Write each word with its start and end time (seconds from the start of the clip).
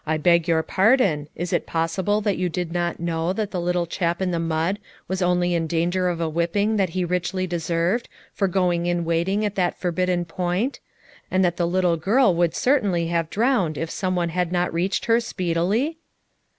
"I 0.03 0.17
beg 0.17 0.47
your 0.47 0.63
pardon, 0.63 1.27
is 1.35 1.53
it 1.53 1.67
possible 1.67 2.21
that 2.21 2.35
you 2.35 2.49
did 2.49 2.71
not 2.71 2.99
know 2.99 3.33
that 3.33 3.51
the 3.51 3.61
little 3.61 3.85
chap 3.85 4.19
in 4.19 4.31
the 4.31 4.39
mud 4.39 4.79
was 5.07 5.21
only 5.21 5.53
in 5.53 5.67
danger 5.67 6.09
of 6.09 6.19
a 6.19 6.27
whipping 6.27 6.77
that 6.77 6.89
he 6.97 7.05
richly 7.05 7.45
deserved, 7.45 8.09
for 8.33 8.47
going 8.47 8.87
in 8.87 9.05
wading 9.05 9.45
at 9.45 9.53
that 9.53 9.77
for 9.79 9.91
bidden 9.91 10.25
point; 10.25 10.79
and 11.29 11.45
that 11.45 11.57
the 11.57 11.67
little 11.67 11.97
girl 11.97 12.33
would 12.33 12.55
cer 12.55 12.79
tainly 12.79 13.09
have 13.09 13.29
drowned 13.29 13.77
if 13.77 13.91
some 13.91 14.15
one 14.15 14.29
had 14.29 14.51
not 14.51 14.73
reached 14.73 15.05
her 15.05 15.19
speedily?" 15.19 15.99